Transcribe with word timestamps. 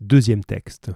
Deuxième 0.00 0.42
texte. 0.42 0.92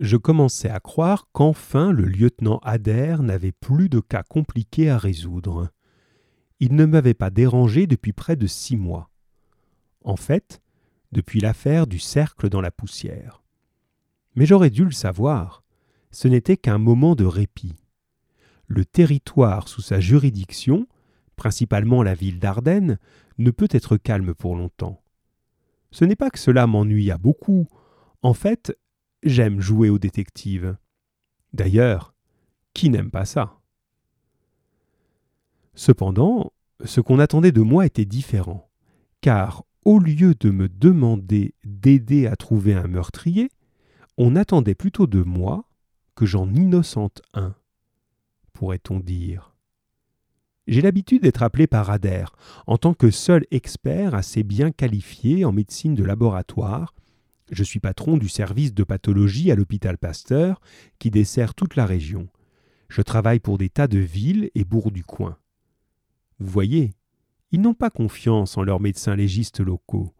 Je 0.00 0.16
commençais 0.16 0.70
à 0.70 0.80
croire 0.80 1.28
qu'enfin 1.32 1.92
le 1.92 2.04
lieutenant 2.04 2.58
Adair 2.62 3.22
n'avait 3.22 3.52
plus 3.52 3.90
de 3.90 4.00
cas 4.00 4.22
compliqués 4.22 4.88
à 4.88 4.96
résoudre. 4.96 5.68
Il 6.58 6.74
ne 6.74 6.86
m'avait 6.86 7.12
pas 7.12 7.28
dérangé 7.28 7.86
depuis 7.86 8.14
près 8.14 8.34
de 8.34 8.46
six 8.46 8.78
mois. 8.78 9.10
En 10.04 10.16
fait, 10.16 10.62
depuis 11.12 11.38
l'affaire 11.40 11.86
du 11.86 11.98
cercle 11.98 12.48
dans 12.48 12.62
la 12.62 12.70
poussière. 12.70 13.42
Mais 14.36 14.46
j'aurais 14.46 14.70
dû 14.70 14.86
le 14.86 14.90
savoir. 14.90 15.62
Ce 16.10 16.28
n'était 16.28 16.56
qu'un 16.56 16.78
moment 16.78 17.14
de 17.14 17.26
répit. 17.26 17.76
Le 18.68 18.86
territoire 18.86 19.68
sous 19.68 19.82
sa 19.82 20.00
juridiction, 20.00 20.88
principalement 21.36 22.02
la 22.02 22.14
ville 22.14 22.38
d'Ardennes, 22.38 22.98
ne 23.36 23.50
peut 23.50 23.68
être 23.70 23.98
calme 23.98 24.32
pour 24.32 24.56
longtemps. 24.56 25.02
Ce 25.90 26.04
n'est 26.04 26.16
pas 26.16 26.30
que 26.30 26.38
cela 26.38 26.66
m'ennuya 26.66 27.18
beaucoup. 27.18 27.66
En 28.22 28.34
fait, 28.34 28.76
j'aime 29.22 29.60
jouer 29.60 29.88
au 29.88 29.98
détective. 29.98 30.76
D'ailleurs, 31.52 32.14
qui 32.74 32.90
n'aime 32.90 33.10
pas 33.10 33.24
ça? 33.24 33.60
Cependant, 35.74 36.52
ce 36.84 37.00
qu'on 37.00 37.18
attendait 37.18 37.52
de 37.52 37.60
moi 37.60 37.86
était 37.86 38.04
différent, 38.04 38.70
car 39.20 39.64
au 39.84 39.98
lieu 39.98 40.34
de 40.34 40.50
me 40.50 40.68
demander 40.68 41.54
d'aider 41.64 42.26
à 42.26 42.36
trouver 42.36 42.74
un 42.74 42.86
meurtrier, 42.86 43.50
on 44.18 44.36
attendait 44.36 44.74
plutôt 44.74 45.06
de 45.06 45.22
moi 45.22 45.64
que 46.14 46.26
j'en 46.26 46.52
innocente 46.52 47.22
un, 47.34 47.54
pourrait-on 48.52 49.00
dire. 49.00 49.55
J'ai 50.66 50.80
l'habitude 50.80 51.22
d'être 51.22 51.44
appelé 51.44 51.66
par 51.66 51.90
Adair 51.90 52.32
en 52.66 52.76
tant 52.76 52.92
que 52.92 53.10
seul 53.10 53.44
expert 53.50 54.14
assez 54.14 54.42
bien 54.42 54.72
qualifié 54.72 55.44
en 55.44 55.52
médecine 55.52 55.94
de 55.94 56.02
laboratoire. 56.02 56.94
Je 57.52 57.62
suis 57.62 57.78
patron 57.78 58.16
du 58.16 58.28
service 58.28 58.74
de 58.74 58.82
pathologie 58.82 59.52
à 59.52 59.54
l'hôpital 59.54 59.96
Pasteur 59.96 60.60
qui 60.98 61.12
dessert 61.12 61.54
toute 61.54 61.76
la 61.76 61.86
région. 61.86 62.28
Je 62.88 63.02
travaille 63.02 63.38
pour 63.38 63.58
des 63.58 63.68
tas 63.68 63.86
de 63.86 63.98
villes 63.98 64.50
et 64.56 64.64
bourgs 64.64 64.90
du 64.90 65.04
coin. 65.04 65.36
Vous 66.40 66.50
voyez, 66.50 66.94
ils 67.52 67.60
n'ont 67.60 67.74
pas 67.74 67.90
confiance 67.90 68.56
en 68.56 68.64
leurs 68.64 68.80
médecins 68.80 69.14
légistes 69.14 69.60
locaux. 69.60 70.12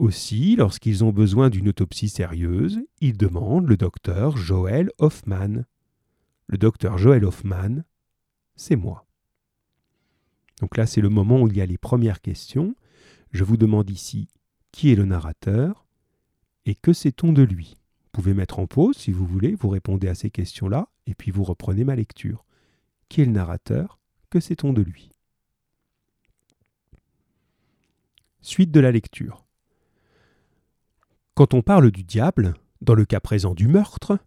Aussi, 0.00 0.56
lorsqu'ils 0.56 1.04
ont 1.04 1.12
besoin 1.12 1.50
d'une 1.50 1.68
autopsie 1.68 2.08
sérieuse, 2.08 2.80
ils 3.00 3.16
demandent 3.16 3.68
le 3.68 3.76
docteur 3.76 4.36
Joël 4.36 4.90
Hoffman. 4.98 5.64
Le 6.46 6.58
docteur 6.58 6.98
Joël 6.98 7.24
Hoffman, 7.24 7.82
c'est 8.54 8.76
moi. 8.76 9.07
Donc 10.60 10.76
là, 10.76 10.86
c'est 10.86 11.00
le 11.00 11.08
moment 11.08 11.42
où 11.42 11.48
il 11.48 11.56
y 11.56 11.60
a 11.60 11.66
les 11.66 11.78
premières 11.78 12.20
questions. 12.20 12.74
Je 13.30 13.44
vous 13.44 13.56
demande 13.56 13.90
ici 13.90 14.28
qui 14.72 14.92
est 14.92 14.96
le 14.96 15.04
narrateur 15.04 15.86
et 16.66 16.74
que 16.74 16.92
sait-on 16.92 17.32
de 17.32 17.42
lui? 17.42 17.76
Vous 18.04 18.22
pouvez 18.22 18.34
mettre 18.34 18.58
en 18.58 18.66
pause 18.66 18.96
si 18.96 19.12
vous 19.12 19.26
voulez, 19.26 19.54
vous 19.54 19.68
répondez 19.68 20.08
à 20.08 20.14
ces 20.14 20.30
questions-là 20.30 20.88
et 21.06 21.14
puis 21.14 21.30
vous 21.30 21.44
reprenez 21.44 21.84
ma 21.84 21.94
lecture. 21.94 22.44
Qui 23.08 23.22
est 23.22 23.26
le 23.26 23.32
narrateur? 23.32 23.98
Que 24.30 24.40
sait-on 24.40 24.72
de 24.72 24.82
lui? 24.82 25.10
Suite 28.40 28.70
de 28.70 28.80
la 28.80 28.92
lecture. 28.92 29.44
Quand 31.34 31.54
on 31.54 31.62
parle 31.62 31.90
du 31.90 32.02
diable, 32.02 32.54
dans 32.80 32.94
le 32.94 33.04
cas 33.04 33.20
présent 33.20 33.54
du 33.54 33.68
meurtre, 33.68 34.18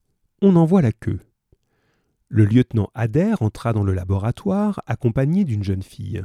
on 0.42 0.56
en 0.56 0.66
voit 0.66 0.82
la 0.82 0.92
queue. 0.92 1.20
Le 2.34 2.46
lieutenant 2.46 2.90
Adair 2.94 3.42
entra 3.42 3.74
dans 3.74 3.84
le 3.84 3.94
laboratoire 3.94 4.82
accompagné 4.88 5.44
d'une 5.44 5.66
jeune 5.66 5.84
fille. 5.84 6.24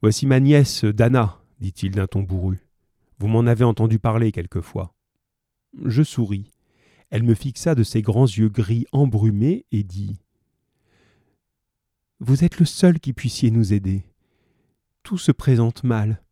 Voici 0.00 0.26
ma 0.26 0.38
nièce, 0.38 0.84
Dana, 0.84 1.40
dit-il 1.58 1.90
d'un 1.90 2.06
ton 2.06 2.22
bourru. 2.22 2.68
Vous 3.18 3.26
m'en 3.26 3.48
avez 3.48 3.64
entendu 3.64 3.98
parler 3.98 4.30
quelquefois. 4.30 4.94
Je 5.84 6.04
souris. 6.04 6.52
Elle 7.10 7.24
me 7.24 7.34
fixa 7.34 7.74
de 7.74 7.82
ses 7.82 8.00
grands 8.00 8.28
yeux 8.28 8.48
gris 8.48 8.86
embrumés 8.92 9.66
et 9.72 9.82
dit 9.82 10.20
Vous 12.20 12.44
êtes 12.44 12.60
le 12.60 12.66
seul 12.66 13.00
qui 13.00 13.12
puissiez 13.12 13.50
nous 13.50 13.72
aider. 13.72 14.04
Tout 15.02 15.18
se 15.18 15.32
présente 15.32 15.82
mal. 15.82 16.22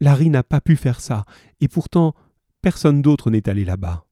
Larry 0.00 0.30
n'a 0.30 0.44
pas 0.44 0.60
pu 0.60 0.76
faire 0.76 1.00
ça, 1.00 1.24
et 1.60 1.66
pourtant 1.66 2.14
personne 2.62 3.02
d'autre 3.02 3.28
n'est 3.28 3.48
allé 3.48 3.64
là-bas. 3.64 4.06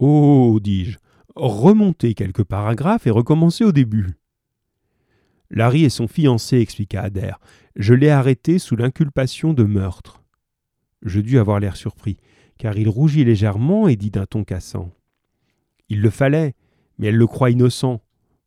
Oh, 0.00 0.58
dis-je, 0.60 0.98
remonter 1.46 2.14
quelques 2.14 2.44
paragraphes 2.44 3.06
et 3.06 3.10
recommencer 3.10 3.64
au 3.64 3.72
début. 3.72 4.18
Larry 5.50 5.84
est 5.84 5.90
son 5.90 6.08
fiancé, 6.08 6.58
expliqua 6.58 7.02
Adair. 7.02 7.38
Je 7.76 7.94
l'ai 7.94 8.10
arrêté 8.10 8.58
sous 8.58 8.76
l'inculpation 8.76 9.54
de 9.54 9.64
meurtre. 9.64 10.22
Je 11.02 11.20
dus 11.20 11.38
avoir 11.38 11.60
l'air 11.60 11.76
surpris, 11.76 12.18
car 12.58 12.76
il 12.76 12.88
rougit 12.88 13.24
légèrement 13.24 13.88
et 13.88 13.96
dit 13.96 14.10
d'un 14.10 14.26
ton 14.26 14.44
cassant. 14.44 14.90
Il 15.88 16.02
le 16.02 16.10
fallait, 16.10 16.54
mais 16.98 17.06
elle 17.06 17.16
le 17.16 17.26
croit 17.26 17.50
innocent. 17.50 18.02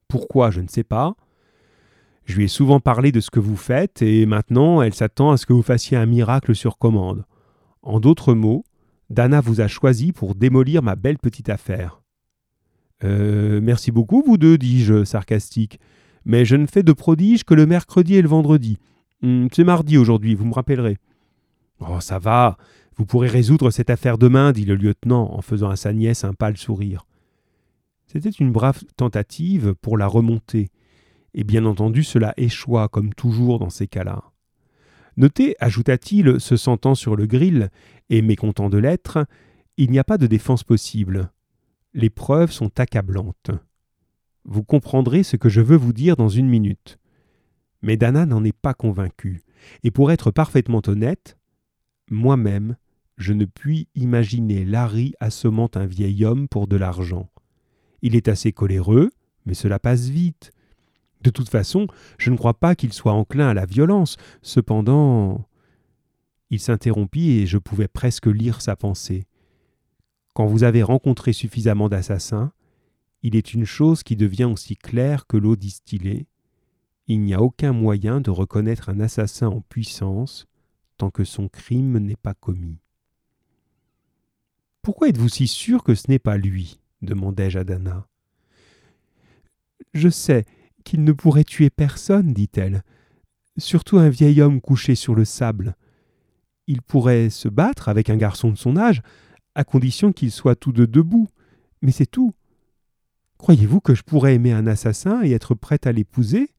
Pourquoi, 0.07 0.51
je 0.51 0.61
ne 0.61 0.67
sais 0.67 0.83
pas. 0.83 1.15
Je 2.25 2.35
lui 2.35 2.43
ai 2.43 2.49
souvent 2.49 2.79
parlé 2.79 3.11
de 3.11 3.19
ce 3.19 3.31
que 3.31 3.39
vous 3.39 3.55
faites, 3.55 4.01
et 4.01 4.25
maintenant 4.25 4.81
elle 4.81 4.93
s'attend 4.93 5.31
à 5.31 5.37
ce 5.37 5.45
que 5.45 5.53
vous 5.53 5.63
fassiez 5.63 5.97
un 5.97 6.05
miracle 6.05 6.53
sur 6.53 6.77
commande. 6.77 7.25
En 7.81 7.99
d'autres 7.99 8.33
mots, 8.33 8.63
Dana 9.09 9.41
vous 9.41 9.59
a 9.59 9.67
choisi 9.67 10.11
pour 10.11 10.35
démolir 10.35 10.83
ma 10.83 10.95
belle 10.95 11.17
petite 11.17 11.49
affaire. 11.49 12.00
Euh, 13.03 13.59
merci 13.61 13.91
beaucoup, 13.91 14.23
vous 14.25 14.37
deux, 14.37 14.57
dis-je, 14.57 15.03
sarcastique. 15.03 15.79
Mais 16.25 16.45
je 16.45 16.55
ne 16.55 16.67
fais 16.67 16.83
de 16.83 16.93
prodige 16.93 17.43
que 17.43 17.53
le 17.53 17.65
mercredi 17.65 18.15
et 18.15 18.21
le 18.21 18.27
vendredi. 18.27 18.77
Hmm, 19.21 19.47
c'est 19.51 19.63
mardi 19.63 19.97
aujourd'hui, 19.97 20.35
vous 20.35 20.45
me 20.45 20.53
rappellerez. 20.53 20.97
Oh, 21.79 21.99
ça 21.99 22.19
va, 22.19 22.57
vous 22.95 23.05
pourrez 23.05 23.27
résoudre 23.27 23.71
cette 23.71 23.89
affaire 23.89 24.17
demain, 24.17 24.51
dit 24.51 24.65
le 24.65 24.75
lieutenant 24.75 25.33
en 25.33 25.41
faisant 25.41 25.69
à 25.69 25.75
sa 25.75 25.93
nièce 25.93 26.23
un 26.23 26.33
pâle 26.33 26.57
sourire. 26.57 27.07
C'était 28.05 28.29
une 28.29 28.51
brave 28.51 28.83
tentative 28.97 29.73
pour 29.81 29.97
la 29.97 30.05
remonter, 30.05 30.69
et 31.33 31.43
bien 31.43 31.65
entendu 31.65 32.03
cela 32.03 32.33
échoua 32.37 32.87
comme 32.89 33.13
toujours 33.13 33.57
dans 33.57 33.69
ces 33.69 33.87
cas-là. 33.87 34.23
Notez, 35.17 35.55
ajouta-t-il, 35.59 36.39
se 36.39 36.55
sentant 36.55 36.93
sur 36.93 37.15
le 37.15 37.25
grill, 37.25 37.69
et 38.09 38.21
mécontent 38.21 38.69
de 38.69 38.77
l'être, 38.77 39.25
il 39.77 39.89
n'y 39.89 39.99
a 39.99 40.03
pas 40.03 40.17
de 40.17 40.27
défense 40.27 40.63
possible 40.63 41.31
les 41.93 42.09
preuves 42.09 42.51
sont 42.51 42.79
accablantes. 42.79 43.51
Vous 44.45 44.63
comprendrez 44.63 45.23
ce 45.23 45.35
que 45.35 45.49
je 45.49 45.61
veux 45.61 45.77
vous 45.77 45.93
dire 45.93 46.15
dans 46.15 46.29
une 46.29 46.49
minute. 46.49 46.97
Mais 47.81 47.97
Dana 47.97 48.25
n'en 48.25 48.43
est 48.43 48.57
pas 48.57 48.73
convaincue, 48.73 49.43
et 49.83 49.91
pour 49.91 50.11
être 50.11 50.31
parfaitement 50.31 50.81
honnête, 50.87 51.37
moi-même, 52.09 52.75
je 53.17 53.33
ne 53.33 53.45
puis 53.45 53.87
imaginer 53.95 54.65
Larry 54.65 55.13
assommant 55.19 55.69
un 55.75 55.85
vieil 55.85 56.25
homme 56.25 56.47
pour 56.47 56.67
de 56.67 56.75
l'argent. 56.75 57.29
Il 58.01 58.15
est 58.15 58.27
assez 58.27 58.51
coléreux, 58.51 59.11
mais 59.45 59.53
cela 59.53 59.79
passe 59.79 60.09
vite. 60.09 60.51
De 61.21 61.29
toute 61.29 61.49
façon, 61.49 61.87
je 62.17 62.31
ne 62.31 62.37
crois 62.37 62.55
pas 62.55 62.75
qu'il 62.75 62.93
soit 62.93 63.13
enclin 63.13 63.49
à 63.49 63.53
la 63.53 63.65
violence. 63.65 64.17
Cependant. 64.41 65.47
Il 66.49 66.59
s'interrompit 66.59 67.31
et 67.31 67.47
je 67.47 67.57
pouvais 67.57 67.87
presque 67.87 68.25
lire 68.25 68.61
sa 68.61 68.75
pensée. 68.75 69.25
Quand 70.33 70.45
vous 70.45 70.63
avez 70.63 70.83
rencontré 70.83 71.33
suffisamment 71.33 71.89
d'assassins, 71.89 72.53
il 73.23 73.35
est 73.35 73.53
une 73.53 73.65
chose 73.65 74.03
qui 74.03 74.15
devient 74.15 74.45
aussi 74.45 74.75
claire 74.75 75.27
que 75.27 75.37
l'eau 75.37 75.55
distillée. 75.55 76.27
Il 77.07 77.21
n'y 77.21 77.33
a 77.33 77.41
aucun 77.41 77.73
moyen 77.73 78.21
de 78.21 78.31
reconnaître 78.31 78.89
un 78.89 78.99
assassin 78.99 79.47
en 79.47 79.61
puissance 79.61 80.47
tant 80.97 81.09
que 81.09 81.23
son 81.23 81.49
crime 81.49 81.97
n'est 81.97 82.15
pas 82.15 82.33
commis. 82.33 82.77
Pourquoi 84.81 85.09
êtes-vous 85.09 85.29
si 85.29 85.47
sûr 85.47 85.83
que 85.83 85.95
ce 85.95 86.09
n'est 86.09 86.19
pas 86.19 86.37
lui? 86.37 86.79
demandai-je 87.01 87.59
à 87.59 87.63
Dana. 87.63 88.07
Je 89.93 90.09
sais 90.09 90.45
qu'il 90.83 91.03
ne 91.03 91.11
pourrait 91.11 91.43
tuer 91.43 91.69
personne, 91.69 92.33
dit-elle, 92.33 92.83
surtout 93.57 93.97
un 93.97 94.09
vieil 94.09 94.41
homme 94.41 94.61
couché 94.61 94.95
sur 94.95 95.15
le 95.15 95.25
sable. 95.25 95.75
Il 96.67 96.81
pourrait 96.81 97.29
se 97.29 97.47
battre 97.47 97.89
avec 97.89 98.09
un 98.09 98.17
garçon 98.17 98.51
de 98.51 98.57
son 98.57 98.77
âge, 98.77 99.01
à 99.55 99.63
condition 99.63 100.11
qu'ils 100.11 100.31
soient 100.31 100.55
tous 100.55 100.71
deux 100.71 100.87
debout. 100.87 101.27
Mais 101.81 101.91
c'est 101.91 102.05
tout. 102.05 102.33
Croyez-vous 103.37 103.81
que 103.81 103.95
je 103.95 104.03
pourrais 104.03 104.35
aimer 104.35 104.51
un 104.51 104.67
assassin 104.67 105.23
et 105.23 105.31
être 105.31 105.55
prête 105.55 105.87
à 105.87 105.91
l'épouser? 105.91 106.49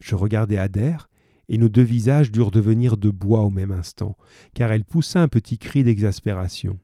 Je 0.00 0.16
regardai 0.16 0.58
Adair, 0.58 1.08
et 1.48 1.56
nos 1.56 1.68
deux 1.68 1.82
visages 1.82 2.32
durent 2.32 2.50
devenir 2.50 2.96
de 2.96 3.10
bois 3.10 3.42
au 3.42 3.50
même 3.50 3.70
instant, 3.70 4.16
car 4.54 4.72
elle 4.72 4.84
poussa 4.84 5.22
un 5.22 5.28
petit 5.28 5.56
cri 5.58 5.84
d'exaspération. 5.84 6.78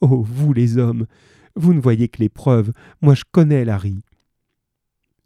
Oh, 0.00 0.22
vous 0.22 0.52
les 0.52 0.76
hommes, 0.76 1.06
vous 1.56 1.72
ne 1.72 1.80
voyez 1.80 2.08
que 2.08 2.18
les 2.18 2.28
preuves, 2.28 2.72
moi 3.00 3.14
je 3.14 3.24
connais 3.30 3.64
Larry. 3.64 4.02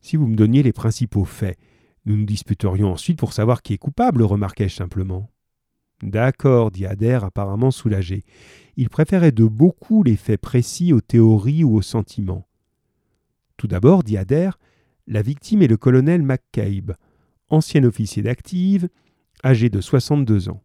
Si 0.01 0.17
vous 0.17 0.27
me 0.27 0.37
donniez 0.37 0.63
les 0.63 0.73
principaux 0.73 1.25
faits, 1.25 1.59
nous 2.05 2.17
nous 2.17 2.25
disputerions 2.25 2.93
ensuite 2.93 3.19
pour 3.19 3.33
savoir 3.33 3.63
qui 3.63 3.75
est 3.75 3.79
coupable, 3.79 4.23
remarquai-je 4.23 4.77
simplement. 4.77 5.29
D'accord, 6.03 6.71
dit 6.71 6.87
Adair, 6.87 7.25
apparemment 7.25 7.71
soulagé. 7.71 8.25
Il 8.77 8.89
préférait 8.89 9.33
de 9.33 9.45
beaucoup 9.45 10.03
les 10.03 10.17
faits 10.17 10.41
précis 10.41 10.93
aux 10.93 11.01
théories 11.01 11.65
ou 11.65 11.75
aux 11.75 11.83
sentiments. 11.83 12.47
Tout 13.57 13.67
d'abord, 13.67 14.05
dit 14.05 14.17
Adair, 14.17 14.59
la 15.09 15.23
victime 15.23 15.63
est 15.63 15.69
le 15.69 15.77
colonel 15.77 16.23
McCabe, 16.23 16.95
ancien 17.49 17.83
officier 17.83 18.23
d'active, 18.23 18.89
âgé 19.45 19.71
de 19.71 19.81
62 19.81 20.49
ans. 20.49 20.63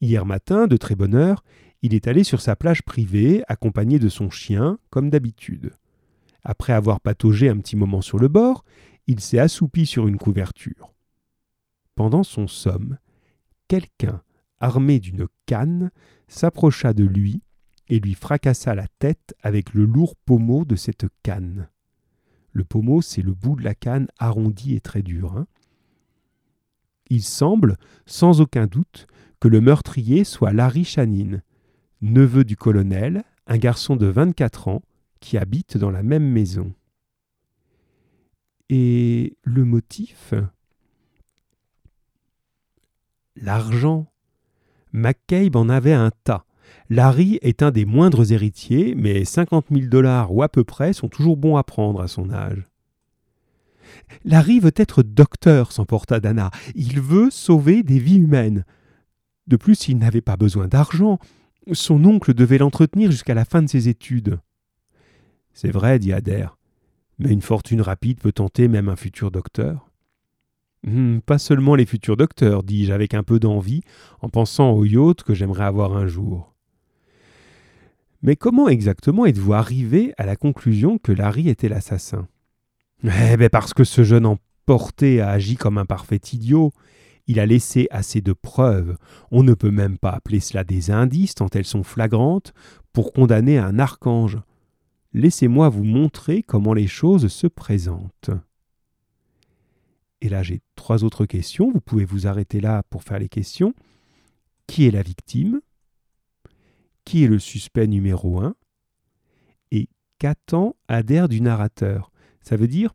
Hier 0.00 0.26
matin, 0.26 0.66
de 0.66 0.76
très 0.76 0.96
bonne 0.96 1.14
heure, 1.14 1.42
il 1.80 1.94
est 1.94 2.06
allé 2.06 2.22
sur 2.24 2.40
sa 2.40 2.54
plage 2.54 2.82
privée, 2.82 3.42
accompagné 3.48 3.98
de 3.98 4.08
son 4.08 4.30
chien, 4.30 4.78
comme 4.90 5.10
d'habitude. 5.10 5.72
Après 6.44 6.72
avoir 6.72 7.00
pataugé 7.00 7.48
un 7.48 7.58
petit 7.58 7.76
moment 7.76 8.02
sur 8.02 8.18
le 8.18 8.28
bord, 8.28 8.64
il 9.06 9.20
s'est 9.20 9.38
assoupi 9.38 9.86
sur 9.86 10.08
une 10.08 10.18
couverture. 10.18 10.92
Pendant 11.94 12.22
son 12.22 12.48
somme, 12.48 12.98
quelqu'un, 13.68 14.22
armé 14.62 15.00
d'une 15.00 15.26
canne, 15.44 15.90
s'approcha 16.28 16.94
de 16.94 17.04
lui 17.04 17.42
et 17.88 18.00
lui 18.00 18.14
fracassa 18.14 18.74
la 18.74 18.86
tête 18.98 19.34
avec 19.42 19.74
le 19.74 19.84
lourd 19.84 20.16
pommeau 20.16 20.64
de 20.64 20.76
cette 20.76 21.06
canne. 21.22 21.68
Le 22.52 22.64
pommeau, 22.64 23.02
c'est 23.02 23.22
le 23.22 23.34
bout 23.34 23.56
de 23.56 23.64
la 23.64 23.74
canne 23.74 24.06
arrondi 24.18 24.74
et 24.74 24.80
très 24.80 25.02
dur. 25.02 25.36
Hein. 25.36 25.46
Il 27.10 27.22
semble, 27.22 27.76
sans 28.06 28.40
aucun 28.40 28.66
doute, 28.66 29.06
que 29.40 29.48
le 29.48 29.60
meurtrier 29.60 30.24
soit 30.24 30.52
Larry 30.52 30.84
Chanine, 30.84 31.42
neveu 32.00 32.44
du 32.44 32.56
colonel, 32.56 33.24
un 33.46 33.58
garçon 33.58 33.96
de 33.96 34.06
24 34.06 34.68
ans 34.68 34.82
qui 35.20 35.36
habite 35.38 35.76
dans 35.76 35.90
la 35.90 36.02
même 36.02 36.28
maison. 36.30 36.72
Et 38.68 39.36
le 39.42 39.64
motif? 39.64 40.34
L'argent. 43.36 44.11
McCabe 44.92 45.56
en 45.56 45.68
avait 45.68 45.92
un 45.92 46.10
tas. 46.24 46.44
Larry 46.90 47.38
est 47.42 47.62
un 47.62 47.70
des 47.70 47.84
moindres 47.84 48.32
héritiers, 48.32 48.94
mais 48.96 49.24
50 49.24 49.66
000 49.70 49.86
dollars 49.86 50.32
ou 50.32 50.42
à 50.42 50.48
peu 50.48 50.64
près 50.64 50.92
sont 50.92 51.08
toujours 51.08 51.36
bons 51.36 51.56
à 51.56 51.64
prendre 51.64 52.00
à 52.00 52.08
son 52.08 52.30
âge. 52.30 52.68
Larry 54.24 54.60
veut 54.60 54.74
être 54.76 55.02
docteur, 55.02 55.72
s'emporta 55.72 56.20
Dana. 56.20 56.50
Il 56.74 57.00
veut 57.00 57.30
sauver 57.30 57.82
des 57.82 57.98
vies 57.98 58.18
humaines. 58.18 58.64
De 59.46 59.56
plus, 59.56 59.88
il 59.88 59.98
n'avait 59.98 60.20
pas 60.20 60.36
besoin 60.36 60.68
d'argent. 60.68 61.18
Son 61.72 62.04
oncle 62.04 62.34
devait 62.34 62.58
l'entretenir 62.58 63.10
jusqu'à 63.10 63.34
la 63.34 63.44
fin 63.44 63.62
de 63.62 63.68
ses 63.68 63.88
études. 63.88 64.38
C'est 65.52 65.70
vrai, 65.70 65.98
dit 65.98 66.12
Adair, 66.12 66.56
mais 67.18 67.30
une 67.30 67.42
fortune 67.42 67.82
rapide 67.82 68.20
peut 68.20 68.32
tenter 68.32 68.68
même 68.68 68.88
un 68.88 68.96
futur 68.96 69.30
docteur. 69.30 69.91
Hmm, 70.84 71.18
pas 71.20 71.38
seulement 71.38 71.74
les 71.76 71.86
futurs 71.86 72.16
docteurs, 72.16 72.62
dis-je 72.62 72.92
avec 72.92 73.14
un 73.14 73.22
peu 73.22 73.38
d'envie, 73.38 73.82
en 74.20 74.28
pensant 74.28 74.72
au 74.72 74.84
yacht 74.84 75.22
que 75.22 75.34
j'aimerais 75.34 75.64
avoir 75.64 75.96
un 75.96 76.06
jour. 76.06 76.52
Mais 78.22 78.36
comment 78.36 78.68
exactement 78.68 79.26
êtes-vous 79.26 79.52
arrivé 79.52 80.12
à 80.16 80.26
la 80.26 80.36
conclusion 80.36 80.98
que 80.98 81.12
Larry 81.12 81.48
était 81.48 81.68
l'assassin? 81.68 82.28
Eh 83.04 83.36
bien 83.36 83.48
parce 83.48 83.74
que 83.74 83.84
ce 83.84 84.04
jeune 84.04 84.26
emporté 84.26 85.20
a 85.20 85.30
agi 85.30 85.56
comme 85.56 85.78
un 85.78 85.86
parfait 85.86 86.20
idiot. 86.32 86.72
Il 87.26 87.40
a 87.40 87.46
laissé 87.46 87.86
assez 87.90 88.20
de 88.20 88.32
preuves, 88.32 88.96
on 89.30 89.42
ne 89.42 89.54
peut 89.54 89.70
même 89.70 89.98
pas 89.98 90.10
appeler 90.10 90.40
cela 90.40 90.64
des 90.64 90.90
indices 90.90 91.36
tant 91.36 91.48
elles 91.54 91.64
sont 91.64 91.84
flagrantes, 91.84 92.52
pour 92.92 93.12
condamner 93.12 93.58
un 93.58 93.78
archange. 93.78 94.38
Laissez-moi 95.14 95.68
vous 95.68 95.84
montrer 95.84 96.42
comment 96.42 96.74
les 96.74 96.88
choses 96.88 97.28
se 97.28 97.46
présentent. 97.46 98.30
Et 100.22 100.28
là, 100.28 100.44
j'ai 100.44 100.60
trois 100.76 101.02
autres 101.02 101.26
questions. 101.26 101.72
Vous 101.72 101.80
pouvez 101.80 102.04
vous 102.04 102.28
arrêter 102.28 102.60
là 102.60 102.84
pour 102.84 103.02
faire 103.02 103.18
les 103.18 103.28
questions. 103.28 103.74
Qui 104.68 104.86
est 104.86 104.92
la 104.92 105.02
victime? 105.02 105.60
Qui 107.04 107.24
est 107.24 107.28
le 107.28 107.40
suspect 107.40 107.88
numéro 107.88 108.40
un? 108.40 108.54
Et 109.72 109.88
qu'attend 110.20 110.76
Adair 110.86 111.28
du 111.28 111.40
narrateur 111.40 112.12
Ça 112.40 112.56
veut 112.56 112.68
dire, 112.68 112.94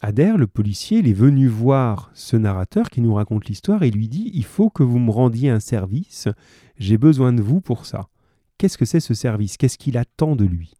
Adair, 0.00 0.38
le 0.38 0.46
policier, 0.46 1.00
il 1.00 1.08
est 1.08 1.12
venu 1.12 1.48
voir 1.48 2.12
ce 2.14 2.36
narrateur 2.36 2.90
qui 2.90 3.00
nous 3.00 3.14
raconte 3.14 3.46
l'histoire 3.46 3.82
et 3.82 3.90
lui 3.90 4.08
dit 4.08 4.30
Il 4.32 4.44
faut 4.44 4.70
que 4.70 4.84
vous 4.84 5.00
me 5.00 5.10
rendiez 5.10 5.50
un 5.50 5.60
service, 5.60 6.28
j'ai 6.76 6.96
besoin 6.96 7.32
de 7.32 7.42
vous 7.42 7.60
pour 7.60 7.86
ça. 7.86 8.08
Qu'est-ce 8.56 8.78
que 8.78 8.84
c'est 8.84 9.00
ce 9.00 9.14
service? 9.14 9.56
Qu'est-ce 9.56 9.78
qu'il 9.78 9.98
attend 9.98 10.36
de 10.36 10.44
lui? 10.44 10.74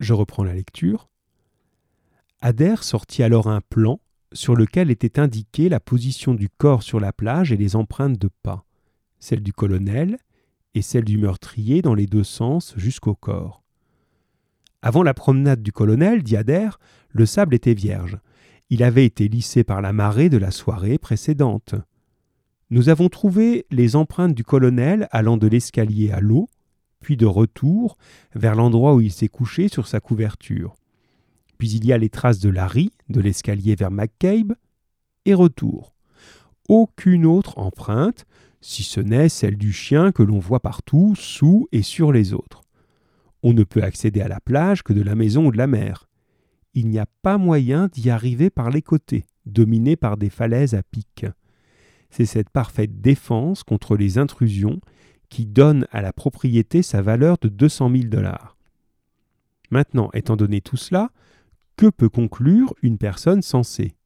Je 0.00 0.14
reprends 0.14 0.42
la 0.42 0.54
lecture. 0.54 1.08
Adair 2.46 2.84
sortit 2.84 3.22
alors 3.22 3.46
un 3.48 3.62
plan 3.62 4.00
sur 4.34 4.54
lequel 4.54 4.90
était 4.90 5.18
indiquée 5.18 5.70
la 5.70 5.80
position 5.80 6.34
du 6.34 6.50
corps 6.50 6.82
sur 6.82 7.00
la 7.00 7.10
plage 7.10 7.52
et 7.52 7.56
les 7.56 7.74
empreintes 7.74 8.18
de 8.18 8.28
pas, 8.42 8.66
celle 9.18 9.42
du 9.42 9.54
colonel 9.54 10.18
et 10.74 10.82
celle 10.82 11.04
du 11.04 11.16
meurtrier 11.16 11.80
dans 11.80 11.94
les 11.94 12.04
deux 12.04 12.22
sens 12.22 12.74
jusqu'au 12.76 13.14
corps. 13.14 13.62
Avant 14.82 15.02
la 15.02 15.14
promenade 15.14 15.62
du 15.62 15.72
colonel, 15.72 16.22
dit 16.22 16.36
Adair, 16.36 16.78
le 17.08 17.24
sable 17.24 17.54
était 17.54 17.72
vierge. 17.72 18.18
Il 18.68 18.82
avait 18.82 19.06
été 19.06 19.26
lissé 19.26 19.64
par 19.64 19.80
la 19.80 19.94
marée 19.94 20.28
de 20.28 20.36
la 20.36 20.50
soirée 20.50 20.98
précédente. 20.98 21.74
Nous 22.68 22.90
avons 22.90 23.08
trouvé 23.08 23.64
les 23.70 23.96
empreintes 23.96 24.34
du 24.34 24.44
colonel 24.44 25.08
allant 25.12 25.38
de 25.38 25.46
l'escalier 25.46 26.10
à 26.10 26.20
l'eau, 26.20 26.50
puis 27.00 27.16
de 27.16 27.24
retour 27.24 27.96
vers 28.34 28.54
l'endroit 28.54 28.94
où 28.94 29.00
il 29.00 29.12
s'est 29.12 29.28
couché 29.28 29.68
sur 29.68 29.86
sa 29.86 30.00
couverture. 30.00 30.76
Il 31.66 31.86
y 31.86 31.94
a 31.94 31.98
les 31.98 32.10
traces 32.10 32.40
de 32.40 32.50
Larry, 32.50 32.90
de 33.08 33.22
l'escalier 33.22 33.74
vers 33.74 33.90
McCabe, 33.90 34.52
et 35.24 35.32
retour. 35.32 35.94
Aucune 36.68 37.24
autre 37.24 37.58
empreinte, 37.58 38.26
si 38.60 38.82
ce 38.82 39.00
n'est 39.00 39.30
celle 39.30 39.56
du 39.56 39.72
chien 39.72 40.12
que 40.12 40.22
l'on 40.22 40.38
voit 40.38 40.60
partout, 40.60 41.14
sous 41.16 41.66
et 41.72 41.80
sur 41.80 42.12
les 42.12 42.34
autres. 42.34 42.64
On 43.42 43.54
ne 43.54 43.64
peut 43.64 43.82
accéder 43.82 44.20
à 44.20 44.28
la 44.28 44.40
plage 44.40 44.82
que 44.82 44.92
de 44.92 45.00
la 45.00 45.14
maison 45.14 45.46
ou 45.46 45.52
de 45.52 45.56
la 45.56 45.66
mer. 45.66 46.06
Il 46.74 46.88
n'y 46.88 46.98
a 46.98 47.06
pas 47.22 47.38
moyen 47.38 47.88
d'y 47.88 48.10
arriver 48.10 48.50
par 48.50 48.68
les 48.68 48.82
côtés, 48.82 49.24
dominés 49.46 49.96
par 49.96 50.18
des 50.18 50.30
falaises 50.30 50.74
à 50.74 50.82
pic. 50.82 51.24
C'est 52.10 52.26
cette 52.26 52.50
parfaite 52.50 53.00
défense 53.00 53.62
contre 53.62 53.96
les 53.96 54.18
intrusions 54.18 54.80
qui 55.30 55.46
donne 55.46 55.86
à 55.90 56.02
la 56.02 56.12
propriété 56.12 56.82
sa 56.82 57.00
valeur 57.00 57.38
de 57.40 57.48
200 57.48 57.90
000 57.90 58.04
dollars. 58.04 58.58
Maintenant, 59.70 60.10
étant 60.12 60.36
donné 60.36 60.60
tout 60.60 60.76
cela, 60.76 61.10
que 61.76 61.86
peut 61.86 62.08
conclure 62.08 62.74
une 62.82 62.98
personne 62.98 63.42
sensée? 63.42 63.96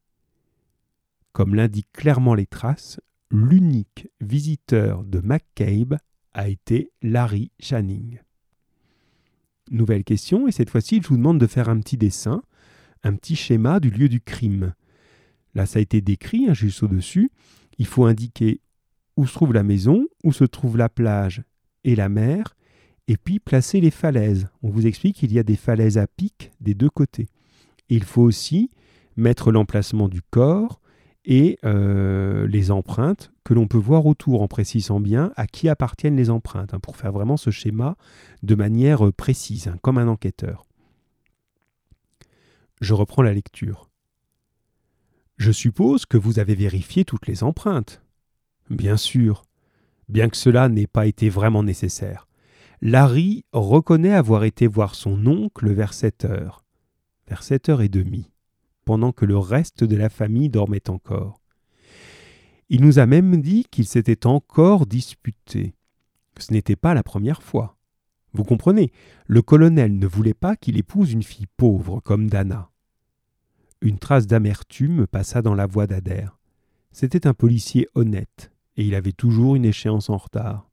Comme 1.33 1.55
l'indiquent 1.55 1.91
clairement 1.93 2.33
les 2.33 2.47
traces, 2.47 2.99
l'unique 3.31 4.07
visiteur 4.21 5.03
de 5.03 5.19
McCabe 5.19 5.97
a 6.33 6.49
été 6.49 6.91
Larry 7.01 7.51
Channing. 7.59 8.19
Nouvelle 9.71 10.03
question, 10.03 10.47
et 10.47 10.51
cette 10.51 10.69
fois-ci, 10.69 10.99
je 11.01 11.07
vous 11.07 11.17
demande 11.17 11.39
de 11.39 11.47
faire 11.47 11.69
un 11.69 11.79
petit 11.79 11.97
dessin, 11.97 12.41
un 13.03 13.15
petit 13.15 13.35
schéma 13.35 13.79
du 13.79 13.91
lieu 13.91 14.09
du 14.09 14.19
crime. 14.19 14.73
Là, 15.53 15.65
ça 15.65 15.79
a 15.79 15.81
été 15.81 16.01
décrit, 16.01 16.47
hein, 16.49 16.53
juste 16.53 16.81
au-dessus. 16.81 17.31
Il 17.77 17.85
faut 17.85 18.05
indiquer 18.05 18.61
où 19.15 19.27
se 19.27 19.33
trouve 19.33 19.53
la 19.53 19.63
maison, 19.63 20.07
où 20.23 20.31
se 20.31 20.43
trouve 20.43 20.77
la 20.77 20.89
plage 20.89 21.43
et 21.83 21.95
la 21.95 22.09
mer, 22.09 22.55
et 23.07 23.17
puis 23.17 23.39
placer 23.39 23.79
les 23.81 23.91
falaises. 23.91 24.47
On 24.63 24.69
vous 24.69 24.87
explique 24.87 25.17
qu'il 25.17 25.33
y 25.33 25.39
a 25.39 25.43
des 25.43 25.55
falaises 25.55 25.97
à 25.97 26.07
pic 26.07 26.51
des 26.61 26.73
deux 26.73 26.89
côtés. 26.89 27.27
Il 27.89 28.03
faut 28.03 28.21
aussi 28.21 28.69
mettre 29.17 29.51
l'emplacement 29.51 30.07
du 30.07 30.21
corps 30.21 30.79
et 31.25 31.59
euh, 31.65 32.47
les 32.47 32.71
empreintes 32.71 33.31
que 33.43 33.53
l'on 33.53 33.67
peut 33.67 33.77
voir 33.77 34.05
autour 34.05 34.41
en 34.41 34.47
précisant 34.47 34.99
bien 34.99 35.31
à 35.35 35.47
qui 35.47 35.69
appartiennent 35.69 36.15
les 36.15 36.29
empreintes, 36.29 36.73
hein, 36.73 36.79
pour 36.79 36.95
faire 36.95 37.11
vraiment 37.11 37.37
ce 37.37 37.51
schéma 37.51 37.97
de 38.41 38.55
manière 38.55 39.05
euh, 39.05 39.11
précise, 39.11 39.67
hein, 39.67 39.77
comme 39.81 39.97
un 39.97 40.07
enquêteur. 40.07 40.65
Je 42.81 42.93
reprends 42.93 43.21
la 43.21 43.33
lecture. 43.33 43.89
Je 45.37 45.51
suppose 45.51 46.05
que 46.05 46.17
vous 46.17 46.39
avez 46.39 46.55
vérifié 46.55 47.05
toutes 47.05 47.27
les 47.27 47.43
empreintes. 47.43 48.01
Bien 48.69 48.97
sûr, 48.97 49.43
bien 50.07 50.29
que 50.29 50.37
cela 50.37 50.69
n'ait 50.69 50.87
pas 50.87 51.05
été 51.05 51.29
vraiment 51.29 51.63
nécessaire. 51.63 52.27
Larry 52.81 53.45
reconnaît 53.51 54.13
avoir 54.13 54.45
été 54.45 54.67
voir 54.67 54.95
son 54.95 55.25
oncle 55.27 55.71
vers 55.71 55.93
sept 55.93 56.23
heures, 56.23 56.63
vers 57.29 57.43
sept 57.43 57.69
heures 57.69 57.81
et 57.81 57.89
demie, 57.89 58.31
pendant 58.85 59.11
que 59.11 59.25
le 59.25 59.37
reste 59.37 59.83
de 59.83 59.95
la 59.95 60.09
famille 60.09 60.49
dormait 60.49 60.89
encore. 60.89 61.39
Il 62.69 62.81
nous 62.81 62.99
a 62.99 63.05
même 63.05 63.41
dit 63.41 63.65
qu'il 63.71 63.85
s'était 63.85 64.27
encore 64.27 64.85
disputé. 64.85 65.75
Ce 66.37 66.53
n'était 66.53 66.75
pas 66.75 66.93
la 66.93 67.03
première 67.03 67.43
fois. 67.43 67.77
Vous 68.33 68.43
comprenez, 68.43 68.91
le 69.25 69.41
colonel 69.41 69.97
ne 69.97 70.07
voulait 70.07 70.33
pas 70.33 70.55
qu'il 70.55 70.77
épouse 70.77 71.11
une 71.11 71.23
fille 71.23 71.47
pauvre 71.57 71.99
comme 71.99 72.29
Dana. 72.29 72.69
Une 73.81 73.97
trace 73.97 74.27
d'amertume 74.27 75.07
passa 75.07 75.41
dans 75.41 75.55
la 75.55 75.65
voix 75.65 75.87
d'Adair. 75.87 76.37
C'était 76.91 77.27
un 77.27 77.33
policier 77.33 77.87
honnête, 77.95 78.51
et 78.77 78.83
il 78.83 78.93
avait 78.93 79.13
toujours 79.13 79.55
une 79.55 79.65
échéance 79.65 80.09
en 80.09 80.17
retard. 80.17 80.68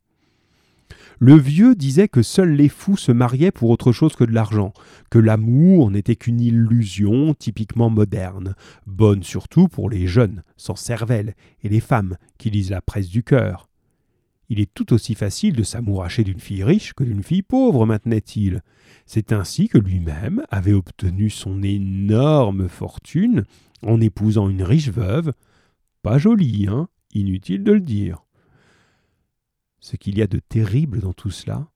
Le 1.19 1.37
vieux 1.37 1.75
disait 1.75 2.09
que 2.09 2.23
seuls 2.23 2.55
les 2.55 2.69
fous 2.69 2.97
se 2.97 3.12
mariaient 3.12 3.50
pour 3.50 3.71
autre 3.71 3.93
chose 3.93 4.14
que 4.16 4.25
de 4.25 4.33
l'argent, 4.33 4.73
que 5.11 5.19
l'amour 5.19 5.90
n'était 5.90 6.16
qu'une 6.16 6.40
illusion 6.40 7.35
typiquement 7.35 7.90
moderne, 7.90 8.55
bonne 8.87 9.23
surtout 9.23 9.69
pour 9.69 9.88
les 9.88 10.07
jeunes, 10.07 10.43
sans 10.57 10.76
cervelle, 10.76 11.35
et 11.62 11.69
les 11.69 11.81
femmes 11.81 12.16
qui 12.38 12.50
lisent 12.50 12.71
la 12.71 12.83
presse 12.83 13.09
du 13.09 13.23
cœur. 13.23 13.69
Il 14.49 14.61
est 14.61 14.73
tout 14.73 14.93
aussi 14.93 15.14
facile 15.14 15.57
de 15.57 15.64
s'amouracher 15.64 16.23
d'une 16.23 16.40
fille 16.40 16.62
riche 16.62 16.93
que 16.93 17.02
d'une 17.02 17.23
fille 17.23 17.43
pauvre, 17.43 17.85
maintenait-il. 17.85 18.62
C'est 19.05 19.33
ainsi 19.33 19.69
que 19.69 19.78
lui-même 19.78 20.43
avait 20.50 20.73
obtenu 20.73 21.31
son 21.31 21.62
énorme 21.62 22.69
fortune 22.69 23.45
en 23.83 24.00
épousant 24.00 24.49
une 24.49 24.62
riche 24.62 24.90
veuve, 24.90 25.33
pas 26.02 26.19
jolie, 26.19 26.66
hein, 26.69 26.88
Inutile 27.16 27.64
de 27.64 27.73
le 27.73 27.81
dire. 27.81 28.25
Ce 29.87 29.95
qu'il 29.95 30.19
y 30.19 30.23
a 30.23 30.26
de 30.26 30.40
terrible 30.40 30.99
dans 30.99 31.12
tout 31.12 31.31
cela, 31.31 31.69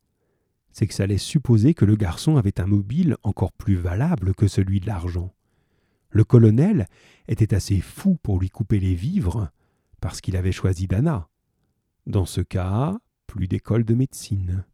c'est 0.73 0.89
que 0.89 0.95
ça 0.95 1.07
laisse 1.07 1.23
supposer 1.23 1.75
que 1.75 1.85
le 1.85 1.95
garçon 1.95 2.39
avait 2.39 2.61
un 2.61 2.67
mobile 2.67 3.17
encore 3.23 3.53
plus 3.53 3.77
valable 3.77 4.35
que 4.35 4.49
celui 4.49 4.81
de 4.81 4.89
l'argent. 4.89 5.33
Le 6.11 6.25
colonel 6.25 6.89
était 7.29 7.55
assez 7.55 7.81
fou 7.81 8.19
pour 8.21 8.41
lui 8.41 8.51
couper 8.51 8.81
les 8.81 8.97
vivres 8.97 9.53
parce 10.01 10.21
qu'il 10.21 10.37
avait 10.37 10.51
choisi 10.51 10.89
Dana. 10.89 11.29
Dans 12.05 12.25
ce 12.25 12.41
cas, 12.41 12.99
plus 13.29 13.47
d'école 13.47 13.85
de 13.85 13.95
médecine. 13.95 14.65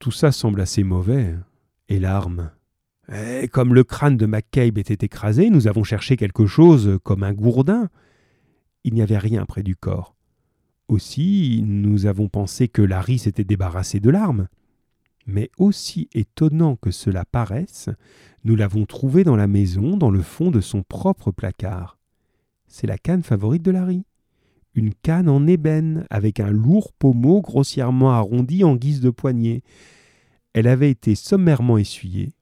Tout 0.00 0.10
ça 0.10 0.32
semble 0.32 0.60
assez 0.60 0.82
mauvais. 0.82 1.36
Et 1.88 2.00
l'arme 2.00 2.50
eh, 3.12 3.46
Comme 3.46 3.72
le 3.72 3.84
crâne 3.84 4.16
de 4.16 4.26
McCabe 4.26 4.78
était 4.78 5.06
écrasé, 5.06 5.48
nous 5.48 5.68
avons 5.68 5.84
cherché 5.84 6.16
quelque 6.16 6.46
chose 6.46 6.98
comme 7.04 7.22
un 7.22 7.34
gourdin. 7.34 7.88
Il 8.82 8.94
n'y 8.94 9.02
avait 9.02 9.18
rien 9.18 9.46
près 9.46 9.62
du 9.62 9.76
corps. 9.76 10.17
Aussi, 10.88 11.62
nous 11.66 12.06
avons 12.06 12.28
pensé 12.28 12.66
que 12.66 12.80
Larry 12.80 13.18
s'était 13.18 13.44
débarrassé 13.44 14.00
de 14.00 14.08
l'arme. 14.08 14.48
Mais 15.26 15.50
aussi 15.58 16.08
étonnant 16.14 16.76
que 16.76 16.90
cela 16.90 17.26
paraisse, 17.26 17.90
nous 18.44 18.56
l'avons 18.56 18.86
trouvé 18.86 19.22
dans 19.22 19.36
la 19.36 19.46
maison, 19.46 19.98
dans 19.98 20.10
le 20.10 20.22
fond 20.22 20.50
de 20.50 20.62
son 20.62 20.82
propre 20.82 21.30
placard. 21.30 21.98
C'est 22.66 22.86
la 22.86 22.96
canne 22.96 23.22
favorite 23.22 23.62
de 23.62 23.70
Larry. 23.70 24.04
Une 24.74 24.94
canne 24.94 25.28
en 25.28 25.46
ébène, 25.46 26.06
avec 26.08 26.40
un 26.40 26.50
lourd 26.50 26.92
pommeau 26.94 27.42
grossièrement 27.42 28.12
arrondi 28.12 28.64
en 28.64 28.74
guise 28.74 29.02
de 29.02 29.10
poignée. 29.10 29.62
Elle 30.54 30.66
avait 30.66 30.90
été 30.90 31.14
sommairement 31.14 31.76
essuyée. 31.76 32.32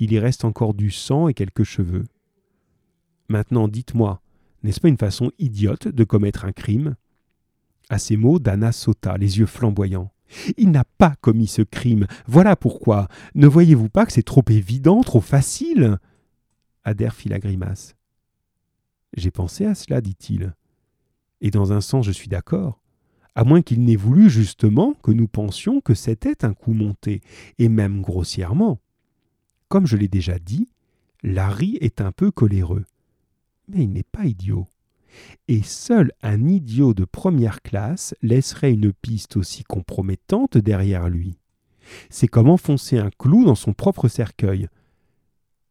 Il 0.00 0.12
y 0.12 0.18
reste 0.18 0.44
encore 0.44 0.74
du 0.74 0.90
sang 0.90 1.28
et 1.28 1.34
quelques 1.34 1.64
cheveux. 1.64 2.04
Maintenant, 3.28 3.68
dites-moi, 3.68 4.20
n'est-ce 4.64 4.80
pas 4.80 4.88
une 4.88 4.98
façon 4.98 5.30
idiote 5.38 5.86
de 5.86 6.04
commettre 6.04 6.44
un 6.44 6.52
crime? 6.52 6.96
À 7.88 7.98
ces 7.98 8.16
mots, 8.16 8.38
Dana 8.38 8.72
sauta, 8.72 9.16
les 9.16 9.38
yeux 9.38 9.46
flamboyants. 9.46 10.12
Il 10.56 10.70
n'a 10.70 10.84
pas 10.84 11.14
commis 11.20 11.46
ce 11.46 11.62
crime. 11.62 12.06
Voilà 12.26 12.56
pourquoi. 12.56 13.08
Ne 13.34 13.46
voyez-vous 13.46 13.88
pas 13.88 14.06
que 14.06 14.12
c'est 14.12 14.24
trop 14.24 14.44
évident, 14.48 15.02
trop 15.02 15.20
facile? 15.20 15.98
Adair 16.84 17.14
fit 17.14 17.28
la 17.28 17.38
grimace. 17.38 17.94
J'ai 19.16 19.30
pensé 19.30 19.66
à 19.66 19.74
cela, 19.74 20.00
dit-il. 20.00 20.54
Et 21.40 21.50
dans 21.50 21.72
un 21.72 21.80
sens, 21.80 22.04
je 22.06 22.12
suis 22.12 22.28
d'accord. 22.28 22.80
À 23.34 23.44
moins 23.44 23.62
qu'il 23.62 23.84
n'ait 23.84 23.96
voulu 23.96 24.30
justement 24.30 24.94
que 24.94 25.12
nous 25.12 25.28
pensions 25.28 25.80
que 25.80 25.94
c'était 25.94 26.44
un 26.44 26.54
coup 26.54 26.72
monté, 26.72 27.20
et 27.58 27.68
même 27.68 28.00
grossièrement. 28.00 28.80
Comme 29.68 29.86
je 29.86 29.96
l'ai 29.96 30.08
déjà 30.08 30.38
dit, 30.38 30.68
Larry 31.22 31.78
est 31.80 32.00
un 32.00 32.12
peu 32.12 32.30
coléreux. 32.30 32.84
Mais 33.68 33.84
il 33.84 33.92
n'est 33.92 34.02
pas 34.02 34.24
idiot 34.24 34.66
et 35.48 35.62
seul 35.62 36.12
un 36.22 36.46
idiot 36.46 36.94
de 36.94 37.04
première 37.04 37.62
classe 37.62 38.14
laisserait 38.22 38.72
une 38.72 38.92
piste 38.92 39.36
aussi 39.36 39.64
compromettante 39.64 40.58
derrière 40.58 41.08
lui. 41.08 41.38
C'est 42.10 42.28
comme 42.28 42.48
enfoncer 42.48 42.98
un 42.98 43.10
clou 43.10 43.44
dans 43.44 43.54
son 43.54 43.72
propre 43.72 44.08
cercueil. 44.08 44.68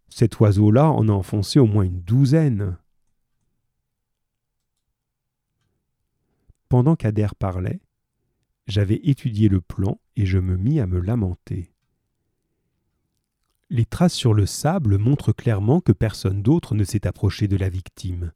Cet 0.10 0.40
oiseau-là 0.40 0.90
en 0.90 1.10
a 1.10 1.12
enfoncé 1.12 1.60
au 1.60 1.66
moins 1.66 1.84
une 1.84 2.02
douzaine. 2.02 2.78
Pendant 6.70 6.96
qu'Adair 6.96 7.36
parlait, 7.36 7.82
j'avais 8.68 9.00
étudié 9.04 9.50
le 9.50 9.62
plan 9.62 10.00
et 10.16 10.25
je 10.25 10.40
me 10.40 10.56
mis 10.56 10.80
à 10.80 10.88
me 10.88 11.00
lamenter. 11.00 11.72
Les 13.70 13.86
traces 13.86 14.14
sur 14.14 14.34
le 14.34 14.46
sable 14.46 14.98
montrent 14.98 15.34
clairement 15.34 15.82
que 15.82 15.92
personne 15.92 16.42
d'autre 16.42 16.75
ne 16.75 16.84
s'est 16.84 17.08
approché 17.08 17.48
de 17.48 17.58
la 17.58 17.70
victime 17.70 18.32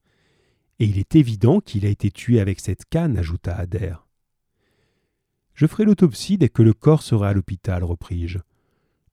et 0.80 0.86
il 0.86 0.98
est 0.98 1.16
évident 1.16 1.60
qu'il 1.60 1.86
a 1.86 1.90
été 1.90 2.10
tué 2.10 2.40
avec 2.40 2.60
cette 2.60 2.86
canne, 2.86 3.18
ajouta 3.18 3.56
Adair. 3.56 4.08
Je 5.54 5.68
ferai 5.68 5.84
l'autopsie 5.84 6.38
dès 6.38 6.48
que 6.48 6.62
le 6.62 6.74
corps 6.74 7.04
sera 7.04 7.30
à 7.30 7.34
l'hôpital, 7.34 7.84
repris-je. 7.84 8.40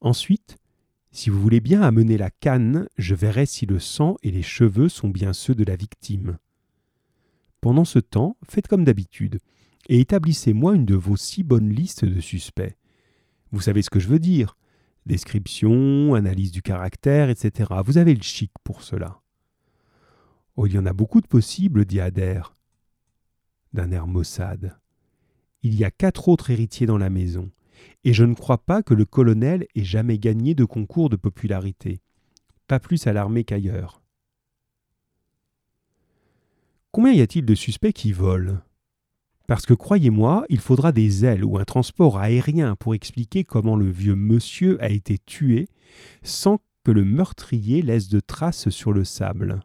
Ensuite, 0.00 0.58
si 1.11 1.28
vous 1.28 1.40
voulez 1.40 1.61
bien 1.61 1.82
amener 1.82 2.18
la 2.18 2.30
canne, 2.30 2.88
je 2.99 3.14
verrai 3.14 3.46
si 3.46 3.66
le 3.66 3.80
sang 3.80 4.16
et 4.23 4.30
les 4.30 4.42
cheveux 4.42 4.88
sont 4.88 5.08
bien 5.08 5.32
ceux 5.32 5.54
de 5.54 5.64
la 5.64 5.75
victime. 5.75 6.38
Pendant 7.61 7.85
ce 7.85 7.99
temps, 7.99 8.37
faites 8.49 8.68
comme 8.68 8.85
d'habitude, 8.85 9.40
et 9.88 9.99
établissez-moi 10.00 10.76
une 10.76 10.85
de 10.85 10.94
vos 10.94 11.16
si 11.16 11.42
bonnes 11.42 11.70
listes 11.70 12.04
de 12.04 12.20
suspects. 12.20 12.76
Vous 13.50 13.61
savez 13.61 13.82
ce 13.82 13.90
que 13.90 13.99
je 13.99 14.08
veux 14.08 14.18
dire. 14.18 14.56
Description, 15.06 16.14
analyse 16.14 16.52
du 16.52 16.62
caractère, 16.62 17.30
etc. 17.30 17.73
Vous 17.85 17.99
avez 17.99 18.14
le 18.14 18.23
chic 18.23 18.52
pour 18.62 18.82
cela. 18.82 19.20
Oh, 20.56 20.66
il 20.66 20.72
y 20.72 20.78
en 20.78 20.86
a 20.86 20.94
beaucoup 20.94 21.20
de 21.20 21.26
possibles, 21.26 21.84
dit 21.84 22.00
Adair, 22.00 22.54
d'un 23.75 23.90
air 23.90 24.06
maussade. 24.06 24.78
Il 25.62 25.75
y 25.75 25.84
a 25.84 25.90
quatre 25.90 26.28
autres 26.28 26.50
héritiers 26.50 26.86
dans 26.86 26.98
la 26.98 27.10
maison, 27.10 27.50
et 28.04 28.14
je 28.14 28.25
ne 28.25 28.34
crois 28.34 28.64
pas 28.64 28.82
que 28.82 28.94
le 28.94 29.04
colonel 29.04 29.66
ait 29.75 29.84
jamais 29.84 30.18
gagné 30.18 30.54
de 30.54 30.64
concours 30.64 31.10
de 31.10 31.16
popularité, 31.16 32.00
pas 32.68 32.80
plus 32.80 33.06
à 33.06 33.12
l'armée 33.12 33.44
qu'ailleurs. 33.44 34.02
Combien 36.90 37.12
y 37.12 37.20
a-t-il 37.20 37.44
de 37.44 37.54
suspects 37.54 37.92
qui 37.92 38.12
volent? 38.12 38.58
Parce 39.46 39.66
que 39.66 39.75
croyez-moi, 39.75 40.46
il 40.48 40.60
faudra 40.60 40.90
des 40.90 41.26
ailes 41.26 41.44
ou 41.44 41.58
un 41.58 41.64
transport 41.64 42.18
aérien 42.18 42.75
pour 42.76 42.94
expliquer 42.94 43.44
comment 43.44 43.76
le 43.76 43.90
vieux 43.90 44.16
monsieur 44.16 44.82
a 44.82 44.88
été 44.88 45.18
tué 45.18 45.68
sans 46.22 46.58
que 46.84 46.90
le 46.90 47.04
meurtrier 47.04 47.82
laisse 47.82 48.08
de 48.08 48.20
traces 48.20 48.70
sur 48.70 48.92
le 48.92 49.04
sable. 49.04 49.60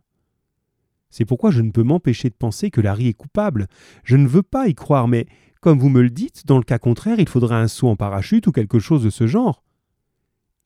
C'est 1.12 1.26
pourquoi 1.26 1.52
je 1.52 1.62
ne 1.62 1.72
peux 1.72 1.84
m'empêcher 1.84 2.30
de 2.30 2.36
penser 2.36 2.72
que 2.72 2.82
Larry 2.82 3.08
est 3.08 3.14
coupable. 3.14 3.68
Je 4.04 4.18
ne 4.18 4.28
veux 4.28 4.44
pas 4.44 4.68
y 4.68 4.74
croire, 4.74 5.08
mais 5.08 5.28
comme 5.60 5.78
vous 5.78 5.90
me 5.90 6.02
le 6.02 6.10
dites, 6.10 6.48
dans 6.48 6.58
le 6.58 6.64
cas 6.64 6.80
contraire, 6.80 7.20
il 7.20 7.30
faudra 7.30 7.62
un 7.62 7.68
saut 7.68 7.90
en 7.90 7.96
parachute 7.96 8.48
ou 8.48 8.52
quelque 8.52 8.80
chose 8.80 9.04
de 9.04 9.10
ce 9.10 9.28
genre. 9.28 9.64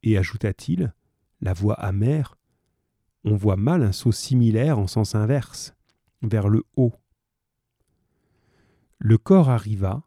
Et 0.04 0.18
ajouta-t-il, 0.18 0.94
la 1.42 1.54
voix 1.54 1.74
amère, 1.74 2.38
on 3.26 3.36
voit 3.36 3.58
mal 3.58 3.84
un 3.84 3.92
saut 3.92 4.12
similaire 4.12 4.80
en 4.80 4.88
sens 4.88 5.16
inverse, 5.16 5.74
vers 6.22 6.48
le 6.48 6.64
haut. 6.78 6.94
Le 9.00 9.18
corps 9.18 9.50
arriva, 9.50 10.04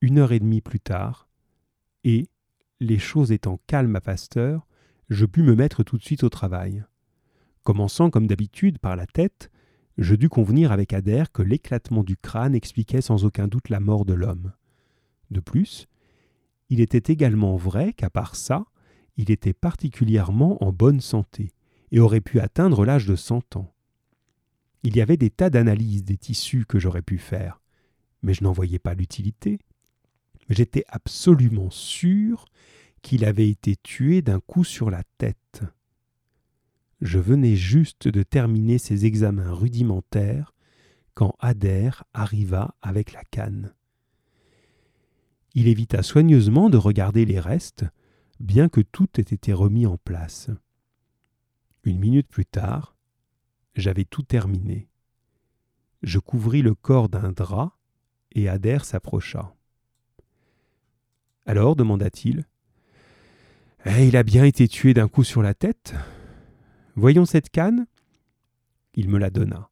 une 0.00 0.18
heure 0.18 0.32
et 0.32 0.40
demie 0.40 0.62
plus 0.62 0.80
tard, 0.80 1.28
et, 2.04 2.28
les 2.78 2.98
choses 2.98 3.30
étant 3.30 3.60
calmes 3.66 3.96
à 3.96 4.00
Pasteur, 4.00 4.66
je 5.10 5.26
pus 5.26 5.42
me 5.42 5.54
mettre 5.54 5.82
tout 5.82 5.98
de 5.98 6.02
suite 6.02 6.24
au 6.24 6.30
travail. 6.30 6.82
Commençant 7.62 8.08
comme 8.08 8.26
d'habitude 8.26 8.78
par 8.78 8.96
la 8.96 9.06
tête, 9.06 9.50
je 9.98 10.14
dus 10.14 10.28
convenir 10.28 10.72
avec 10.72 10.92
Adair 10.92 11.32
que 11.32 11.42
l'éclatement 11.42 12.02
du 12.02 12.16
crâne 12.16 12.54
expliquait 12.54 13.00
sans 13.00 13.24
aucun 13.24 13.48
doute 13.48 13.68
la 13.68 13.80
mort 13.80 14.04
de 14.04 14.14
l'homme. 14.14 14.52
De 15.30 15.40
plus, 15.40 15.86
il 16.70 16.80
était 16.80 17.12
également 17.12 17.56
vrai 17.56 17.92
qu'à 17.92 18.10
part 18.10 18.36
ça, 18.36 18.64
il 19.16 19.30
était 19.30 19.52
particulièrement 19.52 20.62
en 20.64 20.72
bonne 20.72 21.00
santé 21.00 21.52
et 21.92 22.00
aurait 22.00 22.20
pu 22.20 22.40
atteindre 22.40 22.84
l'âge 22.84 23.06
de 23.06 23.16
cent 23.16 23.56
ans. 23.56 23.72
Il 24.82 24.96
y 24.96 25.00
avait 25.00 25.16
des 25.16 25.30
tas 25.30 25.50
d'analyses 25.50 26.04
des 26.04 26.16
tissus 26.16 26.64
que 26.64 26.78
j'aurais 26.78 27.02
pu 27.02 27.18
faire, 27.18 27.60
mais 28.22 28.32
je 28.32 28.44
n'en 28.44 28.52
voyais 28.52 28.78
pas 28.78 28.94
l'utilité. 28.94 29.58
J'étais 30.48 30.84
absolument 30.88 31.70
sûr 31.70 32.46
qu'il 33.02 33.24
avait 33.24 33.48
été 33.48 33.76
tué 33.76 34.22
d'un 34.22 34.40
coup 34.40 34.64
sur 34.64 34.90
la 34.90 35.02
tête. 35.18 35.62
Je 37.00 37.18
venais 37.18 37.56
juste 37.56 38.08
de 38.08 38.22
terminer 38.22 38.78
ces 38.78 39.06
examens 39.06 39.52
rudimentaires 39.52 40.54
quand 41.14 41.34
Adair 41.38 42.04
arriva 42.12 42.74
avec 42.82 43.12
la 43.12 43.24
canne. 43.24 43.74
Il 45.54 45.66
évita 45.66 46.02
soigneusement 46.02 46.70
de 46.70 46.76
regarder 46.76 47.24
les 47.24 47.40
restes, 47.40 47.84
bien 48.38 48.68
que 48.68 48.80
tout 48.80 49.08
ait 49.18 49.22
été 49.22 49.52
remis 49.52 49.86
en 49.86 49.96
place. 49.96 50.50
Une 51.84 51.98
minute 51.98 52.28
plus 52.28 52.46
tard, 52.46 52.94
j'avais 53.74 54.04
tout 54.04 54.22
terminé. 54.22 54.88
Je 56.02 56.18
couvris 56.18 56.62
le 56.62 56.74
corps 56.74 57.08
d'un 57.08 57.32
drap 57.32 57.78
et 58.32 58.48
Adair 58.48 58.84
s'approcha. 58.84 59.54
Alors, 61.46 61.74
demanda-t-il, 61.74 62.46
eh, 63.86 64.06
il 64.06 64.16
a 64.16 64.22
bien 64.22 64.44
été 64.44 64.68
tué 64.68 64.92
d'un 64.92 65.08
coup 65.08 65.24
sur 65.24 65.42
la 65.42 65.54
tête? 65.54 65.94
Voyons 67.00 67.24
cette 67.24 67.48
canne 67.48 67.86
Il 68.92 69.08
me 69.08 69.16
la 69.16 69.30
donna. 69.30 69.70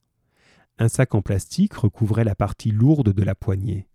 Un 0.79 0.89
sac 0.89 1.15
en 1.15 1.21
plastique 1.21 1.75
recouvrait 1.75 2.25
la 2.25 2.35
partie 2.35 2.71
lourde 2.71 3.13
de 3.13 3.23
la 3.23 3.35
poignée. 3.35 3.87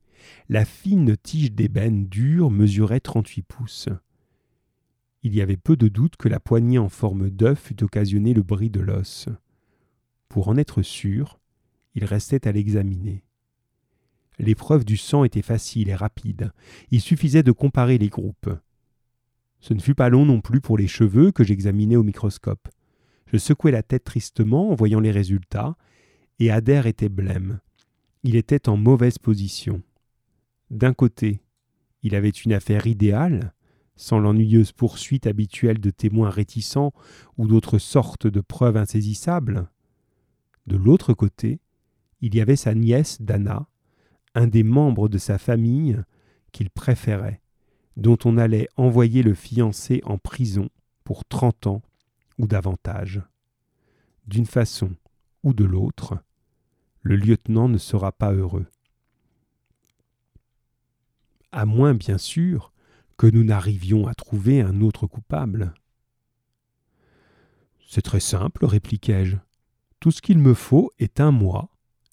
La 0.50 0.66
fine 0.66 1.18
tige 1.18 1.52
d'ébène 1.52 2.06
dure 2.06 2.52
mesurait 2.52 3.00
trente-huit 3.00 3.42
pouces. 3.42 3.90
Il 5.24 5.34
y 5.34 5.42
avait 5.42 5.58
peu 5.58 5.76
de 5.76 5.88
doute 5.88 6.16
que 6.16 6.30
la 6.30 6.40
poignée 6.40 6.78
en 6.78 6.90
forme 6.90 7.32
d'œuf 7.32 7.72
eût 7.72 7.84
occasionné 7.84 8.36
le 8.36 8.44
bris 8.44 8.70
de 8.70 8.82
l'os. 8.82 9.30
Pour 10.30 10.48
en 10.48 10.56
être 10.56 10.84
sûr, 10.84 11.40
il 11.96 12.06
restait 12.06 12.48
à 12.48 12.52
l'examiner. 12.52 13.24
L'épreuve 14.38 14.86
du 14.86 14.96
sang 14.96 15.24
était 15.24 15.42
facile 15.42 15.90
et 15.90 15.96
rapide. 15.96 16.52
Il 16.92 17.02
suffisait 17.02 17.42
de 17.42 17.52
comparer 17.52 17.98
les 17.98 18.10
groupes. 18.10 18.52
Ce 19.60 19.74
ne 19.74 19.80
fut 19.80 19.96
pas 19.96 20.10
long 20.10 20.24
non 20.24 20.40
plus 20.40 20.62
pour 20.62 20.78
les 20.78 20.88
cheveux 20.88 21.32
que 21.32 21.44
j'examinais 21.44 21.96
au 21.96 22.04
microscope. 22.04 22.70
Je 23.26 23.38
secouai 23.38 23.72
la 23.72 23.84
tête 23.84 24.04
tristement 24.04 24.70
en 24.72 24.76
voyant 24.76 25.00
les 25.00 25.12
résultats, 25.12 25.76
et 26.40 26.52
Adair 26.52 26.88
était 26.88 27.10
blême. 27.10 27.60
Il 28.24 28.36
était 28.36 28.70
en 28.70 28.78
mauvaise 28.78 29.18
position. 29.18 29.82
D'un 30.70 30.94
côté, 30.94 31.42
il 32.04 32.16
avait 32.16 32.30
une 32.30 32.54
affaire 32.54 32.88
idéale, 32.88 33.54
sans 33.96 34.20
l'ennuyeuse 34.20 34.72
poursuite 34.72 35.28
habituelle 35.28 35.80
de 35.80 35.90
témoins 35.90 36.30
réticents 36.30 36.94
ou 37.38 37.48
d'autres 37.48 37.78
sortes 37.78 38.28
de 38.28 38.42
preuves 38.42 38.78
insaisissables. 38.78 39.70
De 40.68 40.76
l'autre 40.76 41.14
côté, 41.14 41.60
il 42.22 42.36
y 42.36 42.42
avait 42.42 42.56
sa 42.56 42.74
nièce 42.74 43.22
Dana, 43.22 43.68
un 44.36 44.48
des 44.48 44.64
membres 44.64 45.10
de 45.10 45.18
sa 45.18 45.38
famille 45.38 46.02
qu'il 46.52 46.70
préférait, 46.70 47.42
dont 47.98 48.18
on 48.26 48.38
allait 48.38 48.70
envoyer 48.78 49.24
le 49.24 49.34
fiancé 49.34 50.02
en 50.06 50.18
prison 50.18 50.70
pour 51.04 51.26
trente 51.26 51.68
ans 51.68 51.82
ou 52.38 52.48
davantage. 52.48 53.22
D'une 54.28 54.46
façon 54.46 54.96
ou 55.44 55.54
de 55.54 55.64
l'autre, 55.64 56.18
le 57.02 57.16
lieutenant 57.16 57.68
ne 57.68 57.78
sera 57.78 58.12
pas 58.12 58.32
heureux. 58.32 58.66
À 61.52 61.66
moins, 61.66 61.94
bien 61.94 62.18
sûr, 62.18 62.74
que 63.18 63.28
nous 63.28 63.44
n'arrivions 63.44 64.08
à 64.08 64.16
trouver 64.16 64.62
un 64.62 64.82
autre 64.82 65.06
coupable. 65.06 65.74
C'est 67.88 68.02
très 68.02 68.20
simple, 68.20 68.66
répliquai-je. 68.66 69.38
Tout 70.00 70.12
ce 70.12 70.22
qu'il 70.22 70.40
me 70.40 70.54
faut 70.54 70.92
est 70.98 71.20
un 71.20 71.32
mois 71.32 71.70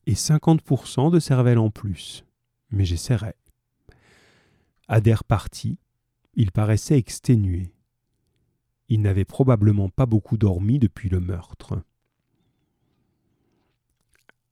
et 0.06 0.14
cinquante 0.14 0.62
pour 0.62 0.86
cent 0.86 1.10
de 1.10 1.20
cervelle 1.20 1.58
en 1.58 1.70
plus. 1.70 2.24
Mais 2.70 2.84
j'essaierai. 2.84 3.34
Adair 4.88 5.24
partit. 5.24 5.78
Il 6.34 6.52
paraissait 6.52 6.98
exténué. 6.98 7.72
Il 8.90 9.00
n'avait 9.00 9.24
probablement 9.24 9.88
pas 9.88 10.04
beaucoup 10.04 10.36
dormi 10.36 10.78
depuis 10.78 11.08
le 11.08 11.20
meurtre. 11.20 11.82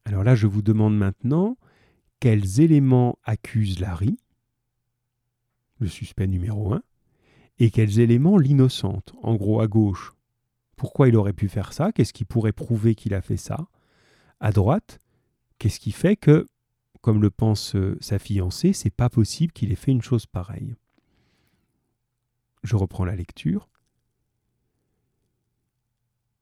Alors 0.06 0.24
là, 0.24 0.34
je 0.34 0.46
vous 0.46 0.62
demande 0.62 0.96
maintenant 0.96 1.58
quels 2.20 2.60
éléments 2.60 3.18
accusent 3.24 3.78
Larry 3.78 4.16
le 5.78 5.88
suspect 5.88 6.26
numéro 6.26 6.72
un, 6.72 6.82
et 7.58 7.70
quels 7.70 8.00
éléments 8.00 8.38
l'innocente, 8.38 9.12
en 9.22 9.34
gros 9.34 9.60
à 9.60 9.66
gauche. 9.66 10.12
Pourquoi 10.76 11.08
il 11.08 11.16
aurait 11.16 11.32
pu 11.32 11.48
faire 11.48 11.72
ça? 11.72 11.92
Qu'est-ce 11.92 12.12
qui 12.12 12.24
pourrait 12.24 12.52
prouver 12.52 12.94
qu'il 12.94 13.14
a 13.14 13.20
fait 13.20 13.36
ça? 13.36 13.68
À 14.40 14.52
droite, 14.52 14.98
qu'est-ce 15.58 15.80
qui 15.80 15.90
fait 15.90 16.16
que, 16.16 16.46
comme 17.00 17.20
le 17.20 17.30
pense 17.30 17.74
euh, 17.74 17.96
sa 18.00 18.18
fiancée, 18.18 18.72
c'est 18.72 18.90
pas 18.90 19.08
possible 19.08 19.52
qu'il 19.52 19.72
ait 19.72 19.76
fait 19.76 19.90
une 19.90 20.02
chose 20.02 20.26
pareille? 20.26 20.74
Je 22.62 22.76
reprends 22.76 23.04
la 23.04 23.16
lecture. 23.16 23.67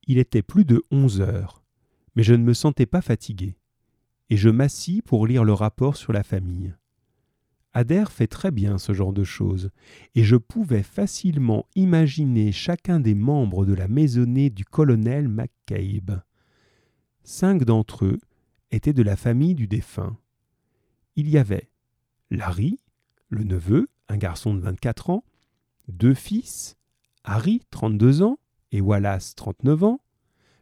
Il 0.07 0.19
était 0.19 0.43
plus 0.43 0.65
de 0.65 0.83
onze 0.91 1.21
heures, 1.21 1.63
mais 2.15 2.23
je 2.23 2.35
ne 2.35 2.45
me 2.45 2.55
sentais 2.55 2.87
pas 2.87 3.01
fatigué, 3.01 3.57
et 4.31 4.37
je 4.37 4.49
m'assis 4.49 5.03
pour 5.03 5.27
lire 5.27 5.45
le 5.45 5.53
rapport 5.53 5.97
sur 5.97 6.13
la 6.13 6.23
famille. 6.23 6.75
Adair 7.73 8.11
fait 8.11 8.27
très 8.27 8.51
bien 8.51 8.79
ce 8.79 8.95
genre 8.95 9.13
de 9.13 9.25
choses, 9.25 9.71
et 10.15 10.25
je 10.25 10.37
pouvais 10.37 10.83
facilement 10.83 11.67
imaginer 11.75 12.51
chacun 12.51 13.01
des 13.01 13.15
membres 13.15 13.67
de 13.67 13.75
la 13.75 13.87
maisonnée 13.87 14.49
du 14.49 14.65
colonel 14.65 15.29
McCabe. 15.29 16.23
Cinq 17.23 17.65
d'entre 17.65 18.07
eux 18.07 18.19
étaient 18.71 18.95
de 18.95 19.03
la 19.03 19.17
famille 19.17 19.55
du 19.55 19.67
défunt. 19.67 20.17
Il 21.17 21.29
y 21.29 21.37
avait 21.37 21.69
Larry, 22.31 22.79
le 23.29 23.45
neveu, 23.45 23.89
un 24.09 24.17
garçon 24.17 24.55
de 24.55 24.61
24 24.61 25.11
ans, 25.11 25.25
deux 25.89 26.15
fils, 26.15 26.77
Harry, 27.25 27.61
32 27.71 28.23
ans, 28.23 28.39
et 28.73 28.81
Wallace, 28.81 29.35
39 29.35 29.85
ans, 29.85 30.01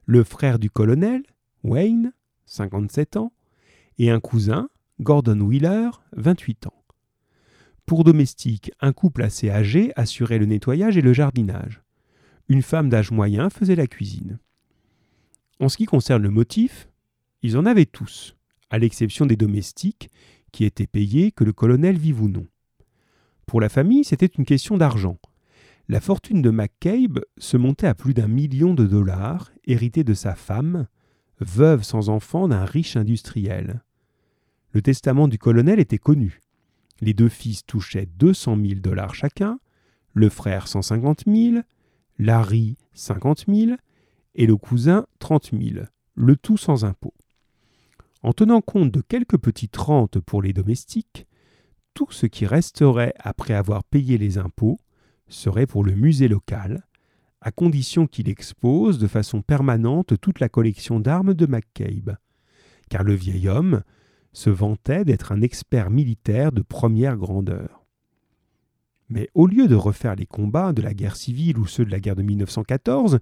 le 0.06 0.24
frère 0.24 0.58
du 0.58 0.70
colonel, 0.70 1.22
Wayne, 1.62 2.12
57 2.46 3.16
ans, 3.16 3.32
et 3.98 4.10
un 4.10 4.20
cousin, 4.20 4.68
Gordon 5.00 5.40
Wheeler, 5.40 5.90
28 6.16 6.66
ans. 6.66 6.84
Pour 7.86 8.04
domestique, 8.04 8.72
un 8.80 8.92
couple 8.92 9.22
assez 9.22 9.50
âgé 9.50 9.92
assurait 9.96 10.38
le 10.38 10.46
nettoyage 10.46 10.96
et 10.96 11.02
le 11.02 11.12
jardinage. 11.12 11.82
Une 12.48 12.62
femme 12.62 12.88
d'âge 12.88 13.10
moyen 13.10 13.50
faisait 13.50 13.76
la 13.76 13.86
cuisine. 13.86 14.38
En 15.60 15.68
ce 15.68 15.76
qui 15.76 15.86
concerne 15.86 16.22
le 16.22 16.30
motif, 16.30 16.88
ils 17.42 17.56
en 17.56 17.66
avaient 17.66 17.86
tous, 17.86 18.36
à 18.70 18.78
l'exception 18.78 19.26
des 19.26 19.36
domestiques, 19.36 20.10
qui 20.52 20.64
étaient 20.64 20.86
payés, 20.86 21.32
que 21.32 21.44
le 21.44 21.52
colonel 21.52 21.98
vive 21.98 22.22
ou 22.22 22.28
non. 22.28 22.46
Pour 23.46 23.60
la 23.60 23.68
famille, 23.68 24.04
c'était 24.04 24.26
une 24.26 24.44
question 24.44 24.78
d'argent. 24.78 25.18
La 25.86 26.00
fortune 26.00 26.40
de 26.40 26.50
McCabe 26.50 27.20
se 27.36 27.58
montait 27.58 27.86
à 27.86 27.94
plus 27.94 28.14
d'un 28.14 28.26
million 28.26 28.72
de 28.72 28.86
dollars, 28.86 29.52
héritée 29.66 30.02
de 30.02 30.14
sa 30.14 30.34
femme, 30.34 30.86
veuve 31.40 31.82
sans 31.82 32.08
enfant 32.08 32.48
d'un 32.48 32.64
riche 32.64 32.96
industriel. 32.96 33.82
Le 34.72 34.80
testament 34.80 35.28
du 35.28 35.38
colonel 35.38 35.78
était 35.78 35.98
connu. 35.98 36.40
Les 37.02 37.12
deux 37.12 37.28
fils 37.28 37.66
touchaient 37.66 38.06
200 38.06 38.56
000 38.56 38.80
dollars 38.80 39.14
chacun, 39.14 39.58
le 40.14 40.30
frère 40.30 40.68
150 40.68 41.24
000, 41.26 41.62
Larry 42.18 42.78
50 42.94 43.44
000 43.46 43.76
et 44.36 44.46
le 44.46 44.56
cousin 44.56 45.06
30 45.18 45.50
000, 45.52 45.84
le 46.14 46.36
tout 46.36 46.56
sans 46.56 46.86
impôt. 46.86 47.12
En 48.22 48.32
tenant 48.32 48.62
compte 48.62 48.90
de 48.90 49.02
quelques 49.02 49.36
petites 49.36 49.76
rentes 49.76 50.18
pour 50.18 50.40
les 50.40 50.54
domestiques, 50.54 51.26
tout 51.92 52.08
ce 52.10 52.24
qui 52.24 52.46
resterait 52.46 53.12
après 53.18 53.52
avoir 53.52 53.84
payé 53.84 54.16
les 54.16 54.38
impôts 54.38 54.80
serait 55.28 55.66
pour 55.66 55.84
le 55.84 55.94
musée 55.94 56.28
local, 56.28 56.86
à 57.40 57.50
condition 57.50 58.06
qu'il 58.06 58.28
expose 58.28 58.98
de 58.98 59.06
façon 59.06 59.42
permanente 59.42 60.18
toute 60.20 60.40
la 60.40 60.48
collection 60.48 61.00
d'armes 61.00 61.34
de 61.34 61.46
McCabe, 61.46 62.16
car 62.88 63.04
le 63.04 63.14
vieil 63.14 63.48
homme 63.48 63.82
se 64.32 64.50
vantait 64.50 65.04
d'être 65.04 65.32
un 65.32 65.42
expert 65.42 65.90
militaire 65.90 66.52
de 66.52 66.62
première 66.62 67.16
grandeur. 67.16 67.84
Mais 69.10 69.28
au 69.34 69.46
lieu 69.46 69.68
de 69.68 69.74
refaire 69.74 70.16
les 70.16 70.26
combats 70.26 70.72
de 70.72 70.82
la 70.82 70.94
guerre 70.94 71.16
civile 71.16 71.58
ou 71.58 71.66
ceux 71.66 71.84
de 71.84 71.90
la 71.90 72.00
guerre 72.00 72.16
de 72.16 72.22
1914, 72.22 73.18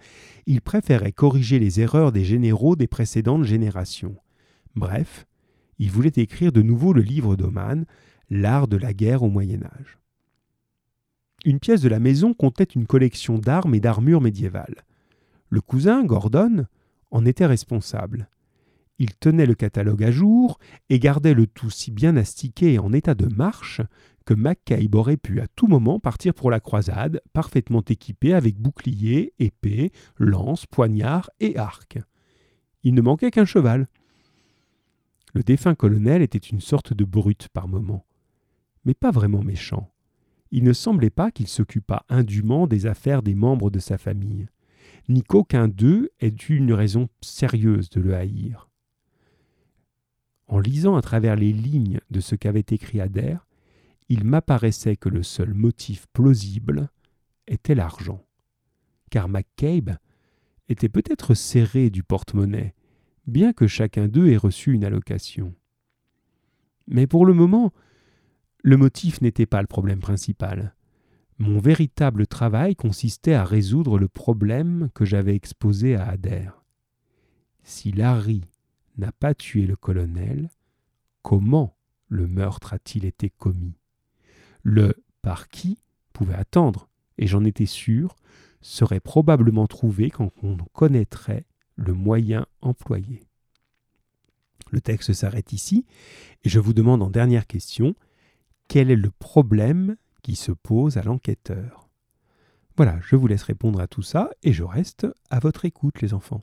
il 0.47 0.61
préférait 0.61 1.13
corriger 1.13 1.59
les 1.59 1.81
erreurs 1.81 2.13
des 2.13 2.25
généraux 2.25 2.77
des 2.77 2.87
précédentes 2.87 3.45
générations. 3.45 4.17
Bref, 4.75 5.27
il 5.79 5.91
voulait 5.91 6.13
écrire 6.17 6.53
de 6.53 6.63
nouveau 6.63 6.93
le 6.93 7.03
livre 7.03 7.37
d'Oman, 7.37 7.85
L'art 8.31 8.69
de 8.69 8.77
la 8.77 8.95
guerre 8.95 9.23
au 9.23 9.29
Moyen 9.29 9.63
Âge. 9.65 9.99
Une 11.45 11.59
pièce 11.59 11.81
de 11.81 11.89
la 11.89 11.99
maison 11.99 12.35
contenait 12.35 12.69
une 12.75 12.87
collection 12.87 13.39
d'armes 13.39 13.75
et 13.75 13.81
d'armures 13.81 14.21
médiévales. 14.21 14.85
Le 15.49 15.61
cousin, 15.61 16.05
Gordon, 16.05 16.67
en 17.11 17.27
était 17.27 17.47
responsable. 17.47 18.29
Il 18.99 19.17
tenait 19.17 19.47
le 19.47 19.55
catalogue 19.55 20.05
à 20.05 20.13
jour 20.13 20.61
et 20.89 21.01
gardait 21.01 21.35
le 21.35 21.49
tout 21.49 21.71
si 21.71 21.91
bien 21.91 22.17
astiqué 22.17 22.75
et 22.75 22.79
en 22.79 22.93
état 22.93 23.15
de 23.15 23.27
marche 23.27 23.81
que 24.25 24.35
MacCabe 24.35 24.95
aurait 24.95 25.17
pu 25.17 25.41
à 25.41 25.49
tout 25.49 25.67
moment 25.67 25.99
partir 25.99 26.33
pour 26.33 26.51
la 26.51 26.61
croisade, 26.61 27.21
parfaitement 27.33 27.83
équipé 27.89 28.35
avec 28.35 28.57
bouclier, 28.57 29.33
épée, 29.41 29.91
lance, 30.19 30.67
poignard 30.67 31.31
et 31.41 31.57
arc. 31.57 31.99
Il 32.85 32.95
ne 32.95 33.03
manquait 33.03 33.33
qu'un 33.33 33.45
cheval. 33.45 33.89
Le 35.35 35.43
défunt 35.43 35.75
colonel 35.75 36.23
était 36.23 36.39
une 36.39 36.61
sorte 36.61 36.93
de 36.93 37.05
brute 37.05 37.49
par 37.49 37.67
moments, 37.67 38.07
mais 38.85 38.95
pas 38.95 39.11
vraiment 39.11 39.43
méchant. 39.43 39.92
Il 40.53 40.65
ne 40.65 40.75
semblait 40.75 41.11
pas 41.11 41.31
qu'il 41.31 41.49
s'occupât 41.49 42.05
indûment 42.11 42.67
des 42.67 42.87
affaires 42.87 43.23
des 43.23 43.35
membres 43.35 43.71
de 43.71 43.79
sa 43.79 43.97
famille, 43.97 44.49
ni 45.09 45.23
qu'aucun 45.23 45.67
d'eux 45.67 46.11
ait 46.21 46.35
eu 46.49 46.57
une 46.57 46.75
raison 46.75 47.09
sérieuse 47.23 47.89
de 47.89 48.01
le 48.01 48.15
haïr. 48.15 48.69
En 50.47 50.61
lisant 50.61 50.97
à 50.97 51.03
travers 51.03 51.37
les 51.37 51.53
lignes 51.53 52.01
de 52.11 52.21
ce 52.21 52.35
qu'avait 52.35 52.67
écrit 52.71 53.01
Adair, 53.01 53.49
il 54.11 54.25
m'apparaissait 54.25 54.97
que 54.97 55.09
le 55.09 55.23
seul 55.23 55.55
motif 55.55 56.07
plausible 56.13 56.91
était 57.47 57.75
l'argent. 57.75 58.23
Car 59.11 59.31
McCabe 59.31 59.97
était 60.69 60.91
peut-être 60.91 61.33
serré 61.33 61.89
du 61.89 62.03
porte-monnaie, 62.03 62.75
bien 63.27 63.55
que 63.55 63.67
chacun 63.67 64.07
d'eux 64.07 64.29
ait 64.29 64.37
reçu 64.37 64.75
une 64.75 64.85
allocation. 64.85 65.55
Mais 66.89 67.07
pour 67.07 67.25
le 67.25 67.33
moment, 67.33 67.73
le 68.63 68.77
motif 68.77 69.21
n'était 69.21 69.47
pas 69.47 69.61
le 69.61 69.67
problème 69.67 70.01
principal. 70.01 70.75
Mon 71.39 71.59
véritable 71.59 72.27
travail 72.27 72.77
consistait 72.77 73.35
à 73.35 73.45
résoudre 73.45 73.99
le 73.99 74.09
problème 74.09 74.91
que 74.95 75.05
j'avais 75.05 75.35
exposé 75.35 75.97
à 75.97 76.09
Adair. 76.09 76.63
Si 77.65 77.91
Larry 77.91 78.43
n'a 78.97 79.11
pas 79.13 79.35
tué 79.35 79.67
le 79.67 79.77
colonel, 79.77 80.51
comment 81.23 81.77
le 82.09 82.29
meurtre 82.29 82.73
a-t-il 82.73 83.05
été 83.05 83.31
commis? 83.31 83.75
Le 84.63 84.95
par 85.23 85.49
qui 85.49 85.79
pouvait 86.13 86.35
attendre, 86.35 86.89
et 87.19 87.27
j'en 87.27 87.45
étais 87.45 87.67
sûr, 87.67 88.17
serait 88.61 89.01
probablement 89.01 89.67
trouvé 89.67 90.11
quand 90.11 90.31
on 90.43 90.57
connaîtrait 90.73 91.47
le 91.75 91.95
moyen 91.95 92.47
employé. 92.61 93.25
Le 94.71 94.81
texte 94.81 95.13
s'arrête 95.13 95.53
ici, 95.53 95.85
et 96.45 96.49
je 96.49 96.61
vous 96.61 96.73
demande 96.73 97.03
en 97.03 97.11
dernière 97.11 97.47
question, 97.47 97.95
quel 98.69 98.91
est 98.91 98.97
le 98.97 99.11
problème 99.11 99.97
qui 100.23 100.37
se 100.37 100.53
pose 100.53 100.97
à 100.97 101.03
l'enquêteur? 101.03 101.89
Voilà, 102.77 102.99
je 103.03 103.17
vous 103.17 103.27
laisse 103.27 103.43
répondre 103.43 103.81
à 103.81 103.87
tout 103.87 104.03
ça, 104.03 104.31
et 104.43 104.53
je 104.53 104.65
reste 104.65 105.07
à 105.31 105.39
votre 105.39 105.65
écoute, 105.65 106.01
les 106.01 106.15
enfants. 106.15 106.43